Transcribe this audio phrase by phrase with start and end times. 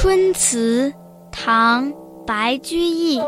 [0.00, 0.94] 春词，
[1.32, 1.92] 唐·
[2.24, 3.20] 白居易。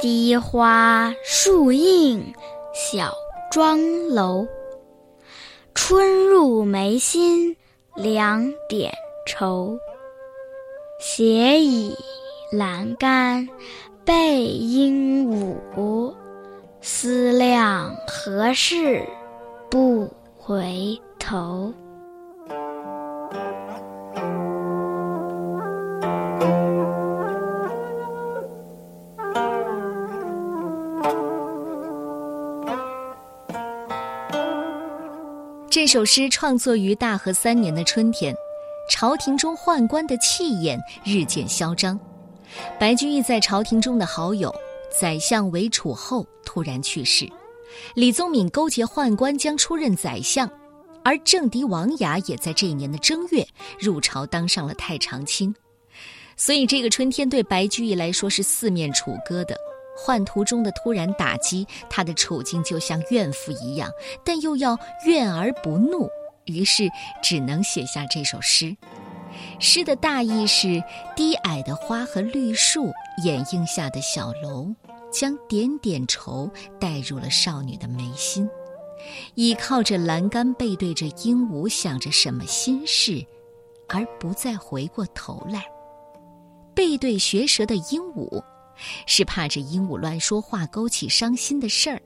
[0.00, 2.32] 低花树映
[2.72, 3.12] 小
[3.50, 4.46] 庄楼，
[5.74, 7.54] 春入眉心
[7.94, 8.90] 两点
[9.26, 9.78] 愁。
[10.98, 11.94] 斜倚
[12.50, 13.46] 栏杆
[14.06, 15.28] 背鹦
[15.76, 16.14] 鹉，
[16.80, 19.06] 思量何事
[19.68, 20.08] 不
[20.38, 21.70] 回头。
[35.70, 38.34] 这首诗创作于大和三年的春天，
[38.90, 41.98] 朝廷中宦官的气焰日渐嚣张。
[42.76, 44.52] 白居易在朝廷中的好友
[44.90, 47.30] 宰相韦楚后突然去世，
[47.94, 50.50] 李宗闵勾结宦官将出任宰相，
[51.04, 53.46] 而政敌王雅也在这一年的正月
[53.78, 55.54] 入朝当上了太常卿。
[56.36, 59.56] 所以这个春天对白居易来说是四面楚歌的。
[60.04, 63.90] 宦途中的突然打击，他的处境就像怨妇一样，
[64.24, 66.08] 但又要怨而不怒，
[66.46, 66.90] 于是
[67.22, 68.76] 只能写下这首诗。
[69.58, 70.82] 诗的大意是：
[71.14, 72.90] 低矮的花和绿树
[73.24, 74.66] 掩映下的小楼，
[75.12, 76.50] 将点点愁
[76.80, 78.48] 带入了少女的眉心。
[79.34, 83.24] 倚靠着栏杆，背对着鹦鹉，想着什么心事，
[83.88, 85.64] 而不再回过头来。
[86.74, 88.42] 背对学舌的鹦鹉。
[89.06, 92.00] 是怕这鹦鹉乱说话勾起伤心的事儿，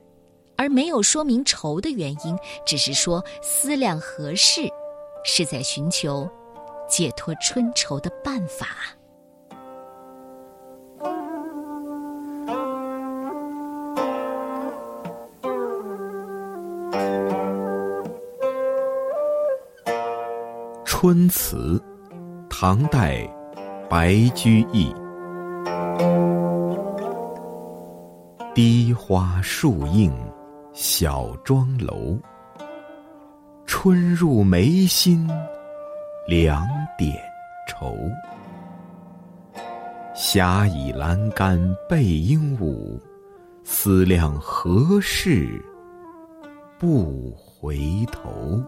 [0.57, 4.61] 而没有说明愁的原因，只是说思量何事，
[5.23, 6.29] 是在寻求
[6.87, 8.67] 解脱春愁的办法。
[20.83, 21.79] 春词，
[22.49, 23.29] 唐代，
[23.87, 24.91] 白居易。
[28.55, 30.09] 低花树映
[30.71, 32.17] 小庄楼，
[33.65, 35.29] 春入眉心
[36.25, 36.65] 两
[36.97, 37.21] 点
[37.67, 37.93] 愁。
[40.15, 40.39] 斜
[40.73, 42.97] 倚栏杆背鹦鹉，
[43.65, 45.61] 思量何事
[46.79, 47.77] 不回
[48.09, 48.63] 头。